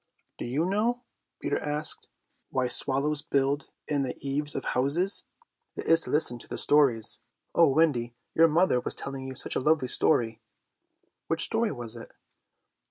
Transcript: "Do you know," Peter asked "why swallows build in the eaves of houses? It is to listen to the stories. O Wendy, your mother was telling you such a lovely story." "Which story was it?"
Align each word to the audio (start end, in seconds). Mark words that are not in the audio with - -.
"Do 0.39 0.45
you 0.45 0.65
know," 0.65 1.03
Peter 1.39 1.59
asked 1.59 2.07
"why 2.49 2.67
swallows 2.69 3.21
build 3.21 3.69
in 3.87 4.01
the 4.01 4.17
eaves 4.27 4.55
of 4.55 4.65
houses? 4.65 5.25
It 5.75 5.85
is 5.85 6.01
to 6.01 6.09
listen 6.09 6.39
to 6.39 6.47
the 6.47 6.57
stories. 6.57 7.19
O 7.53 7.67
Wendy, 7.69 8.15
your 8.33 8.47
mother 8.47 8.79
was 8.79 8.95
telling 8.95 9.27
you 9.27 9.35
such 9.35 9.55
a 9.55 9.59
lovely 9.59 9.87
story." 9.87 10.41
"Which 11.27 11.43
story 11.43 11.71
was 11.71 11.95
it?" 11.95 12.15